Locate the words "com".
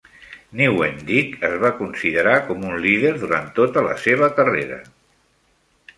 2.47-2.65